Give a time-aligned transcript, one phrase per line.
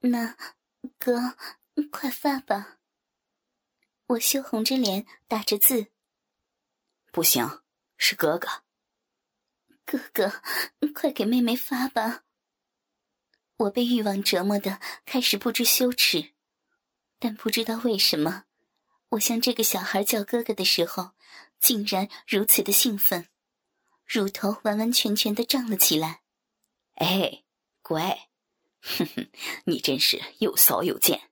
[0.00, 0.36] 那，
[0.98, 1.36] 哥，
[1.90, 2.78] 快发吧。
[4.06, 5.88] 我羞红着脸打着字。
[7.12, 7.62] 不行，
[7.96, 8.48] 是哥哥。
[9.84, 10.42] 哥哥，
[10.94, 12.24] 快给妹妹发吧。
[13.56, 16.32] 我被欲望折磨的开始不知羞耻，
[17.18, 18.44] 但不知道为什么，
[19.10, 21.10] 我向这个小孩叫哥哥的时候，
[21.58, 23.28] 竟然如此的兴奋，
[24.06, 26.22] 乳头完完全全的胀了起来。
[26.94, 27.44] 哎，
[27.82, 28.29] 乖，
[28.80, 29.30] 哼哼，
[29.64, 31.30] 你真是又骚又贱。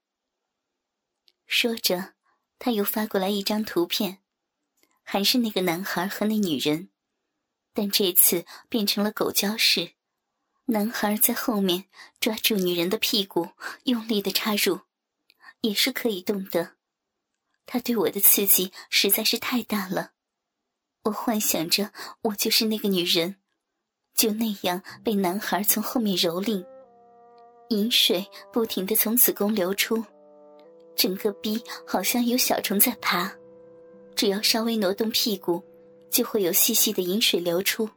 [1.46, 2.14] 说着。
[2.60, 4.18] 他又发过来一张图片，
[5.04, 6.90] 还是那个男孩和那女人，
[7.72, 9.92] 但这次变成了狗交式，
[10.64, 11.84] 男孩在后面
[12.18, 13.50] 抓住女人的屁股，
[13.84, 14.80] 用力的插入，
[15.60, 16.74] 也是可以动的。
[17.64, 20.14] 他对我的刺激实在是太大了，
[21.04, 23.36] 我幻想着我就是那个女人，
[24.16, 26.66] 就那样被男孩从后面蹂躏，
[27.68, 30.02] 饮水不停的从子宫流出。
[30.96, 33.32] 整个逼好像有小虫在爬，
[34.16, 35.62] 只要稍微挪动屁股，
[36.10, 37.88] 就会有细细的饮水流出。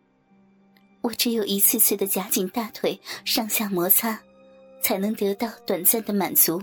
[1.02, 4.22] 我只有一次次的夹紧大腿，上下摩擦，
[4.84, 6.62] 才能得到短暂的满足。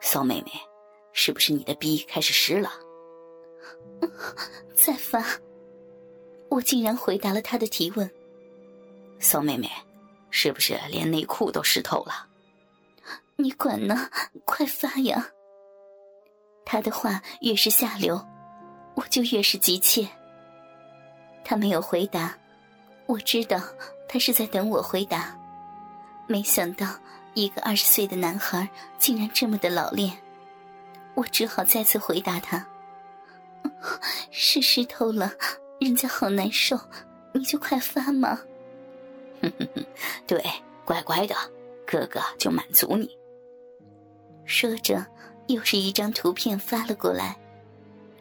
[0.00, 0.52] 骚妹妹，
[1.12, 2.70] 是不是你的逼开始湿了？
[4.74, 5.22] 再发。
[6.48, 8.10] 我竟然回答了他的提问。
[9.18, 9.68] 骚妹妹，
[10.32, 12.26] 是不是连内裤都湿透了？
[13.36, 14.10] 你管呢？
[14.44, 15.28] 快发呀！
[16.64, 18.20] 他的话越是下流，
[18.94, 20.08] 我就越是急切。
[21.44, 22.36] 他没有回答，
[23.06, 23.60] 我知道
[24.08, 25.36] 他是在等我回答。
[26.26, 26.86] 没想到
[27.34, 28.66] 一个二十岁的男孩
[28.96, 30.16] 竟然这么的老练，
[31.14, 32.64] 我只好再次回答他
[34.30, 35.30] ：“是湿透了，
[35.78, 36.78] 人家好难受，
[37.34, 38.40] 你就快发嘛。”
[39.42, 39.86] 哼哼哼，
[40.26, 40.42] 对，
[40.84, 41.34] 乖乖的，
[41.86, 43.10] 哥哥就满足你。
[44.44, 45.04] 说着，
[45.48, 47.36] 又是一张图片发了过来，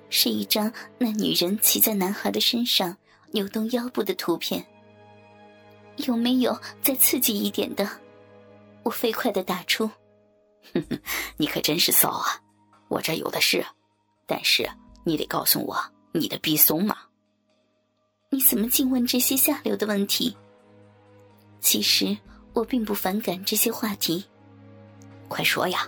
[0.09, 2.97] 是一张那女人骑在男孩的身上
[3.31, 4.65] 扭动腰部的图片。
[5.97, 7.87] 有没有再刺激一点的？
[8.83, 9.87] 我飞快的打出。
[10.73, 10.99] 哼哼，
[11.37, 12.41] 你可真是骚啊！
[12.87, 13.63] 我这有的是，
[14.25, 14.67] 但是
[15.03, 15.77] 你得告诉我
[16.13, 16.97] 你的逼松吗？
[18.29, 20.35] 你怎么净问这些下流的问题？
[21.61, 22.17] 其实
[22.51, 24.25] 我并不反感这些话题，
[25.29, 25.87] 快说呀！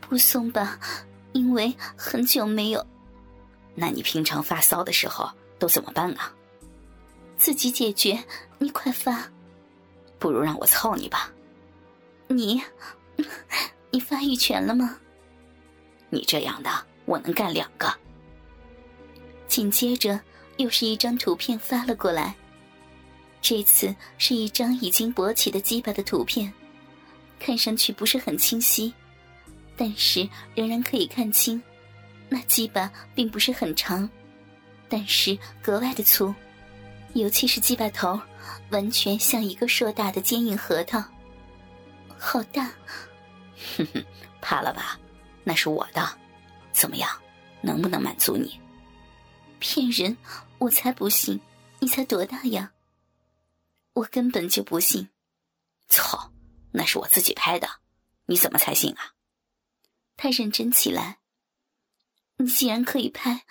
[0.00, 0.78] 不松吧，
[1.32, 2.86] 因为很久没有。
[3.74, 5.28] 那你平常发骚的时候
[5.58, 6.32] 都怎么办啊？
[7.36, 8.22] 自己解决。
[8.58, 9.28] 你快发。
[10.18, 11.30] 不如让我操你吧。
[12.28, 12.62] 你，
[13.90, 14.98] 你发育全了吗？
[16.08, 16.70] 你这样的，
[17.04, 17.92] 我能干两个。
[19.48, 20.18] 紧接着
[20.56, 22.34] 又是一张图片发了过来，
[23.44, 26.50] 这次是一张已经勃起的鸡巴的图片，
[27.38, 28.90] 看上去不是很清晰。
[29.76, 31.62] 但是仍然可以看清，
[32.30, 34.08] 那鸡巴并不是很长，
[34.88, 36.34] 但是格外的粗，
[37.12, 38.18] 尤其是鸡巴头，
[38.70, 41.04] 完全像一个硕大的坚硬核桃。
[42.16, 42.64] 好大，
[43.76, 44.02] 哼哼，
[44.40, 44.98] 怕了吧？
[45.42, 46.08] 那是我的，
[46.72, 47.10] 怎么样？
[47.60, 48.58] 能不能满足你？
[49.58, 50.16] 骗人！
[50.56, 51.38] 我才不信！
[51.78, 52.70] 你才多大呀？
[53.94, 55.08] 我根本就不信！
[55.88, 56.32] 操！
[56.72, 57.80] 那是我自己拍的，
[58.26, 59.14] 你怎么才信啊？
[60.16, 61.20] 他认真起来。
[62.36, 63.46] 你既然可以拍，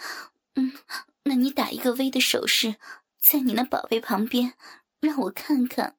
[0.56, 0.74] 嗯，
[1.24, 2.76] 那你打一个 V 的手势，
[3.18, 4.56] 在你那宝贝旁边，
[5.00, 5.98] 让我看看。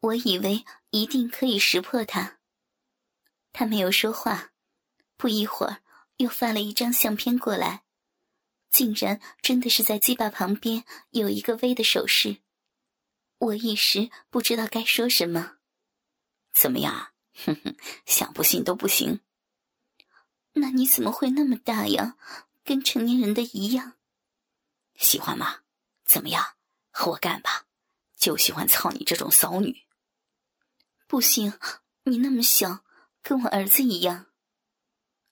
[0.00, 2.38] 我以为一定可以识破他。
[3.52, 4.52] 他没有说话，
[5.16, 5.82] 不一会儿
[6.18, 7.84] 又发了一张相片过来，
[8.70, 12.42] 竟然真的是在鸡巴旁边有一个 V 的手势。
[13.42, 15.56] 我一时不知道该说什么。
[16.52, 17.12] 怎么样？
[17.44, 17.76] 哼哼，
[18.06, 19.20] 想不信都不行。
[20.52, 22.16] 那你怎么会那么大呀？
[22.62, 23.94] 跟成年人的一样。
[24.94, 25.62] 喜欢吗？
[26.04, 26.56] 怎么样？
[26.92, 27.66] 和我干吧！
[28.16, 29.86] 就喜欢操你这种骚女。
[31.08, 31.58] 不行，
[32.04, 32.84] 你那么小，
[33.22, 34.26] 跟我儿子一样。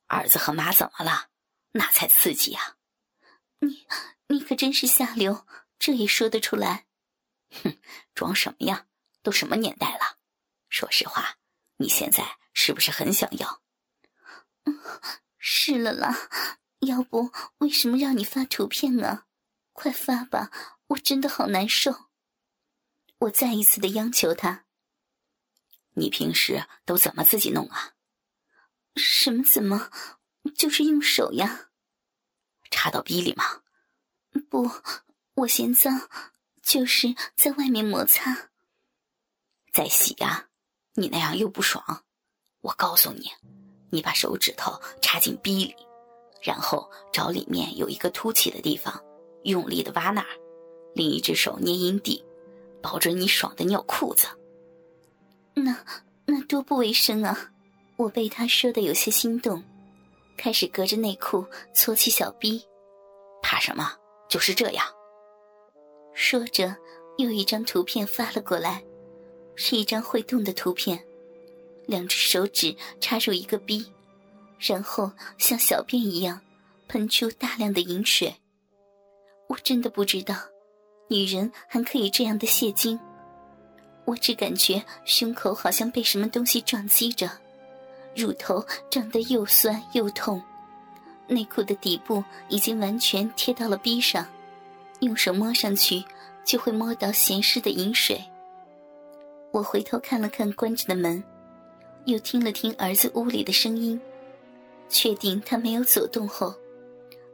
[0.06, 1.28] 儿子和妈怎么了？
[1.72, 2.76] 那才刺激呀！
[3.60, 3.86] 你
[4.26, 5.46] 你可真是下流，
[5.78, 6.86] 这也说得出来？
[7.50, 7.78] 哼，
[8.14, 8.86] 装什么呀？
[9.22, 10.18] 都什么年代了？
[10.68, 11.36] 说实话，
[11.76, 13.62] 你现在是不是很想要？
[14.64, 14.78] 嗯
[15.38, 16.28] 是了啦，
[16.80, 19.24] 要不为什么让你发图片呢？
[19.72, 20.50] 快发吧，
[20.88, 22.10] 我真的好难受。
[23.18, 24.66] 我再一次的央求他。
[25.94, 27.94] 你平时都怎么自己弄啊？
[28.96, 29.90] 什么怎么？
[30.54, 31.70] 就是用手呀。
[32.70, 33.62] 插到逼里吗？
[34.48, 34.70] 不，
[35.34, 36.08] 我嫌脏，
[36.70, 38.50] 就是在外面摩擦。
[39.72, 40.46] 在洗呀？
[40.94, 42.04] 你那样又不爽。
[42.60, 43.28] 我告诉你，
[43.90, 45.74] 你把手指头插进逼里，
[46.40, 49.02] 然后找里面有一个凸起的地方，
[49.42, 50.28] 用力的挖那儿，
[50.94, 52.24] 另一只手捏阴蒂，
[52.80, 54.28] 保准你爽的尿裤子。
[55.54, 55.76] 那
[56.24, 57.50] 那多不卫生啊！
[57.96, 59.60] 我被他说的有些心动，
[60.36, 61.44] 开始隔着内裤
[61.74, 62.64] 搓起小逼。
[63.42, 63.92] 怕什么？
[64.28, 64.86] 就是这样。
[66.22, 66.76] 说着，
[67.16, 68.84] 又一张图片发了过来，
[69.56, 71.02] 是一张会动的图片。
[71.86, 73.90] 两只手指插入一个逼，
[74.58, 76.38] 然后像小便一样
[76.88, 78.32] 喷出大量的饮水。
[79.48, 80.36] 我真的不知道，
[81.08, 83.00] 女人还可以这样的泄精。
[84.04, 87.30] 我只感觉胸口好像被什么东西撞击着，
[88.14, 90.40] 乳头胀得又酸又痛。
[91.26, 94.28] 内裤的底部已经完全贴到了逼上，
[95.00, 96.04] 用手摸上去
[96.44, 98.22] 就会摸到咸湿的饮水。
[99.52, 101.22] 我回头看了看关着的门。
[102.06, 104.00] 又听了听儿子屋里的声音，
[104.88, 106.54] 确定他没有走动后，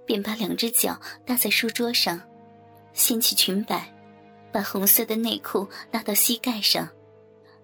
[0.05, 2.21] 便把两只脚搭在书桌上，
[2.93, 3.89] 掀起裙摆，
[4.51, 6.89] 把红色的内裤拉到膝盖上，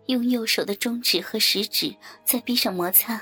[0.07, 1.93] 用右手的中指和食指
[2.25, 3.21] 在臂上摩擦，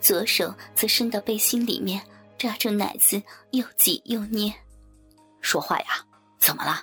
[0.00, 2.00] 左手则伸到背心里面
[2.38, 4.52] 抓住奶子，又挤又捏。
[5.40, 5.86] 说话呀？
[6.38, 6.82] 怎么了？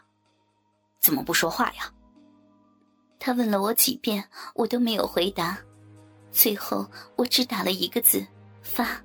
[1.00, 1.92] 怎么不说话呀？
[3.20, 4.24] 他问了我几遍，
[4.56, 5.58] 我都没有回答。
[6.32, 8.26] 最后，我只打了一个字
[8.62, 9.02] “发”，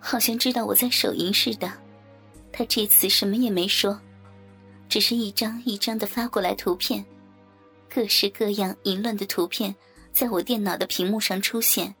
[0.00, 1.70] 好像知道我在手淫似的。
[2.52, 4.00] 他这次什么也没说，
[4.88, 7.04] 只是一张一张的发过来图片，
[7.92, 9.74] 各式各样淫乱的图片
[10.12, 11.94] 在我电脑的屏幕上出现。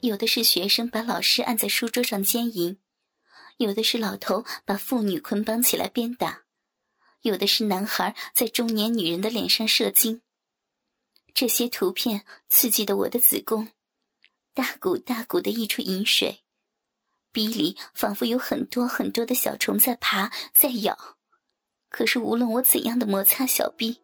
[0.00, 2.78] 有的是学生把老师按在书桌上奸淫，
[3.58, 6.44] 有的是老头把妇女捆绑起来鞭打，
[7.22, 10.22] 有的是男孩在中年女人的脸上射精。
[11.34, 13.68] 这些图片刺激的我的子宫，
[14.54, 16.44] 大股大股的溢出饮水，
[17.32, 21.16] 鼻里仿佛有很多很多的小虫在爬在咬，
[21.88, 24.00] 可是无论我怎样的摩擦小臂，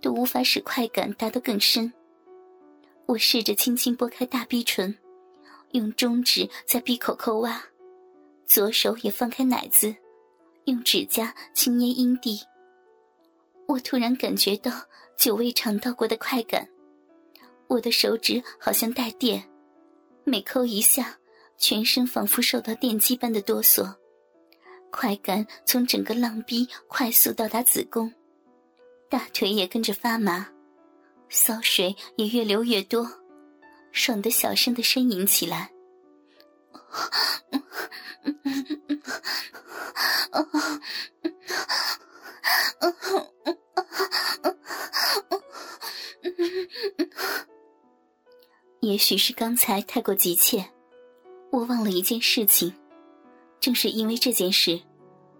[0.00, 1.92] 都无法使快感达到更深。
[3.04, 4.98] 我试着轻轻拨开大逼唇，
[5.72, 7.62] 用中指在闭口抠挖，
[8.46, 9.94] 左手也放开奶子，
[10.64, 12.40] 用指甲轻捏阴蒂。
[13.66, 14.70] 我突然感觉到
[15.16, 16.68] 久未尝到过的快感。
[17.66, 19.42] 我的手指好像带电，
[20.22, 21.18] 每抠一下，
[21.56, 23.94] 全身仿佛受到电击般的哆嗦，
[24.90, 28.12] 快感从整个浪逼快速到达子宫，
[29.08, 30.46] 大腿也跟着发麻，
[31.30, 33.08] 骚水也越流越多，
[33.92, 35.70] 爽得小声的呻吟起来。
[48.80, 50.64] 也许是刚才太过急切，
[51.50, 52.72] 我忘了一件事情。
[53.58, 54.80] 正是因为这件事，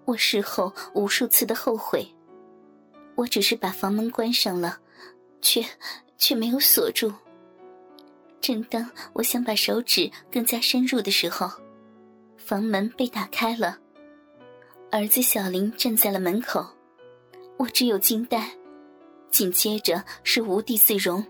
[0.06, 2.08] 我事后无数次的后悔。
[3.16, 4.80] 我只是把房门关上了，
[5.42, 5.62] 却
[6.16, 7.12] 却没有锁住。
[8.44, 11.50] 正当我想把手指更加深入的时候，
[12.36, 13.78] 房门被打开了，
[14.90, 16.62] 儿子小林站在了门口。
[17.56, 18.46] 我只有惊呆，
[19.30, 21.24] 紧接着是无地自容。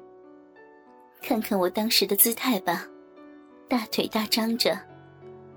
[1.22, 2.84] 看看我当时的姿态吧，
[3.68, 4.76] 大腿大张着，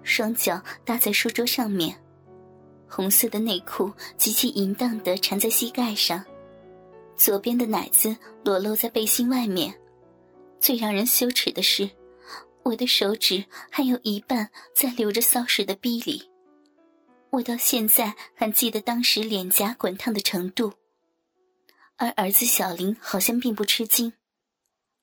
[0.04, 1.98] 双脚搭在书桌上面，
[2.88, 6.24] 红色的内裤极其淫荡的缠在膝盖上，
[7.16, 9.74] 左边的奶子裸露在背心外面。
[10.60, 11.90] 最让人羞耻的是，
[12.64, 16.30] 我的手指还有一半在流着骚水的逼里。
[17.30, 20.74] 我到现在还记得当时脸颊滚烫的程度，
[21.98, 24.14] 而儿子小林好像并不吃惊。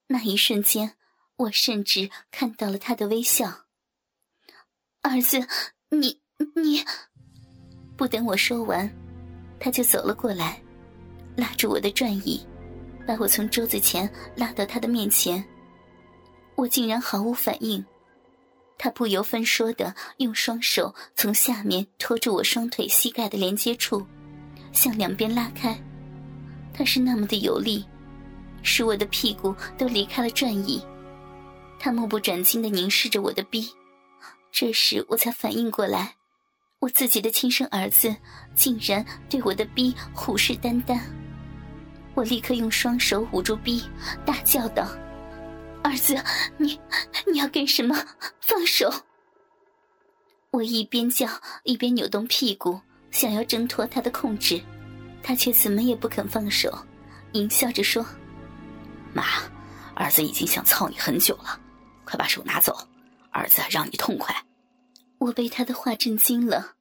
[0.07, 0.97] 那一瞬间，
[1.37, 3.67] 我甚至看到了他的微笑。
[5.03, 5.47] 儿子，
[5.91, 6.21] 你
[6.57, 6.85] 你……
[7.97, 8.91] 不等我说完，
[9.61, 10.61] 他就走了过来，
[11.37, 12.45] 拉住我的转椅，
[13.07, 15.45] 把我从桌子前拉到他的面前。
[16.55, 17.85] 我竟然毫无反应，
[18.79, 24.07] 他不由分说的用双手从下面托住我双腿膝盖的连接处，
[24.73, 25.77] 向两边拉开。
[26.73, 27.85] 他是那么的有力。
[28.67, 30.83] 使我的屁股都离开了转椅，
[31.79, 33.69] 他目不转睛地凝视着我的逼。
[34.51, 36.15] 这时我才反应过来，
[36.79, 38.17] 我自己的亲生儿子
[38.55, 40.99] 竟然对我的逼虎视眈眈。
[42.15, 43.83] 我立刻用双手捂住逼，
[44.25, 44.87] 大叫道
[45.83, 46.15] ：“儿子，
[46.57, 46.79] 你
[47.27, 47.95] 你要干什么？
[48.41, 48.93] 放手！”
[50.53, 51.29] 我一边叫
[51.65, 52.81] 一边扭动屁股，
[53.11, 54.63] 想要挣脱他的控制，
[55.23, 56.73] 他却怎么也不肯放手，
[57.33, 58.07] 淫笑着说。
[59.13, 59.25] 妈，
[59.95, 61.59] 儿子已经想操你很久了，
[62.05, 62.77] 快把手拿走，
[63.33, 64.35] 儿子让你痛快。
[65.19, 66.75] 我被他的话震惊了，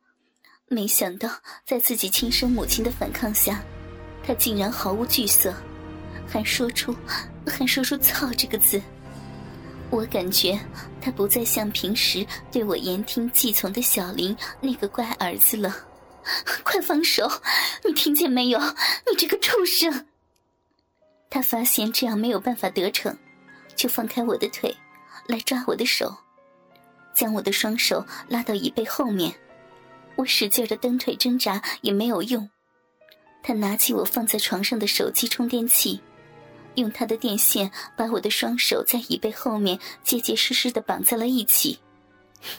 [0.67, 1.29] 没想到
[1.65, 3.63] 在自己亲生母亲的反抗下，
[4.25, 5.53] 他竟然毫无惧色，
[6.27, 6.95] 还说出
[7.45, 8.81] 还说出“操”这个字。
[9.89, 10.59] 我感觉
[10.99, 15.75] 他不再像平时对我言听计从的小林那个乖儿子了。
[16.63, 17.29] 快放手！
[17.83, 18.57] 你听见没有？
[18.59, 20.05] 你这个畜生！
[21.29, 23.15] 他发现这样没有办法得逞，
[23.75, 24.73] 就放开我的腿，
[25.27, 26.15] 来抓我的手，
[27.13, 29.35] 将我的双手拉到椅背后面。
[30.15, 32.49] 我使劲的蹬腿挣扎也没有用。
[33.43, 36.01] 他拿起我放在床上的手机充电器，
[36.75, 41.77] 用他的电线把我的双手在椅背后面结结实实的绑在了一起。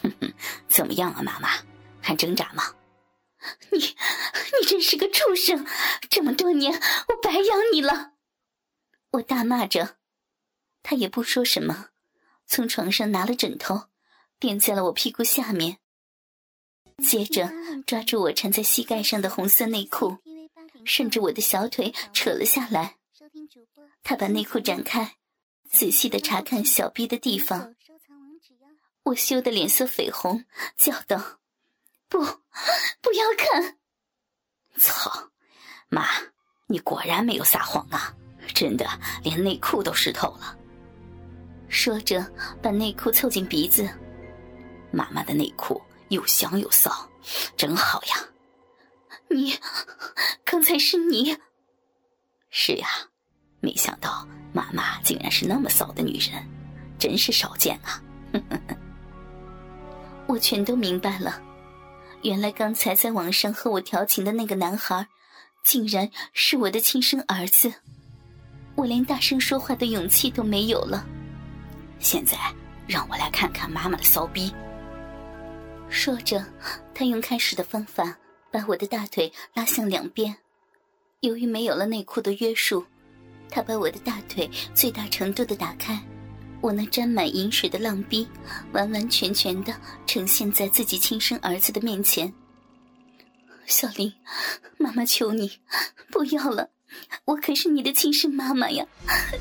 [0.01, 0.33] 哼哼，
[0.69, 1.49] 怎么样啊，妈妈？
[1.99, 2.63] 还挣扎吗？
[3.71, 5.65] 你，你真是个畜生！
[6.09, 8.11] 这么多年，我白养你了。
[9.11, 9.97] 我大骂着，
[10.83, 11.87] 他也不说什么，
[12.45, 13.85] 从床上拿了枕头，
[14.39, 15.77] 垫在了我屁股下面，
[17.03, 17.51] 接着
[17.85, 20.17] 抓住我缠在膝盖上的红色内裤，
[20.85, 22.95] 顺着我的小腿扯了下来。
[24.03, 25.17] 他把内裤展开，
[25.69, 27.75] 仔细的查看小逼的地方。
[29.03, 30.45] 我羞得脸色绯红，
[30.77, 31.39] 叫道
[32.09, 32.19] ：“不，
[33.01, 33.77] 不要看！”
[34.77, 35.31] 操，
[35.89, 36.07] 妈，
[36.67, 38.15] 你果然没有撒谎啊！
[38.53, 38.87] 真的，
[39.23, 40.57] 连内裤都湿透了。
[41.67, 42.25] 说着，
[42.61, 43.87] 把内裤凑近鼻子。
[44.91, 47.09] 妈妈的内裤又香又骚，
[47.57, 48.15] 真好呀。
[49.29, 49.57] 你，
[50.43, 51.37] 刚才是你？
[52.49, 52.87] 是呀，
[53.59, 56.47] 没想到妈妈竟然是那么骚的女人，
[56.97, 58.01] 真是少见啊。
[60.27, 61.41] 我全都明白了，
[62.23, 65.07] 原来刚才在网上和我调情的那个男孩，
[65.63, 67.71] 竟然是我的亲生儿子。
[68.75, 71.05] 我连大声说话的勇气都没有了。
[71.99, 72.37] 现在
[72.87, 74.53] 让我来看看妈妈的骚逼。
[75.89, 76.43] 说着，
[76.93, 78.17] 他用开始的方法
[78.55, 80.33] 把我的大腿拉向两边。
[81.19, 82.85] 由于没有了内裤的约束，
[83.49, 86.01] 他把我的大腿最大程度的打开，
[86.61, 88.25] 我那沾满饮水的浪逼
[88.71, 89.75] 完完全全的
[90.07, 92.33] 呈现在自己亲生儿子的面前。
[93.65, 94.13] 小林，
[94.77, 95.51] 妈妈求你，
[96.09, 96.69] 不要了。
[97.25, 98.85] 我可是你的亲生妈妈呀！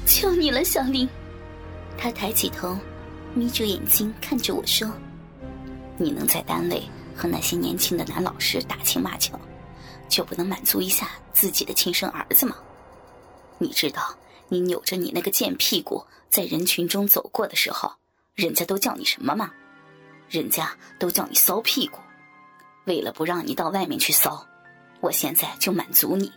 [0.08, 1.08] 求你了，小林。
[1.96, 2.76] 他抬起头，
[3.32, 4.90] 眯着眼睛看着我说
[5.96, 6.82] ：“你能在单位
[7.16, 9.38] 和那些年轻的男老师打情骂俏，
[10.08, 12.56] 就不能满足一下自己的亲生儿子吗？
[13.58, 14.14] 你知道，
[14.48, 17.92] 你扭着你那个贱屁股在人群中走过的时候，
[18.34, 19.50] 人家都叫你什么吗？
[20.28, 22.00] 人家都叫你骚屁股。
[22.86, 24.46] 为了不让你到外面去骚，
[25.00, 26.32] 我现在就满足你。”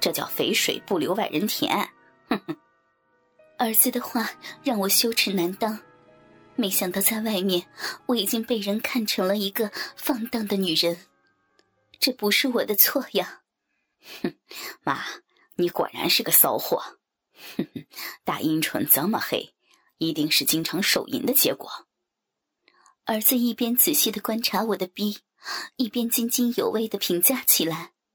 [0.00, 1.76] 这叫肥水不流外人田，
[2.28, 2.56] 哼哼！
[3.58, 4.30] 儿子的话
[4.62, 5.78] 让我羞耻难当，
[6.60, 7.66] 没想到在外面
[8.04, 11.06] 我已经被人看成了一个放荡的女人，
[11.98, 13.40] 这不是我的错呀！
[14.22, 14.34] 哼，
[14.82, 15.02] 妈，
[15.56, 16.98] 你果然是个骚货！
[17.56, 17.86] 哼哼，
[18.24, 19.54] 大阴唇这么黑，
[19.96, 21.88] 一定是经常手淫的结果。
[23.06, 25.20] 儿子一边仔细的观察我的逼，
[25.76, 27.92] 一边津津有味的评价起来。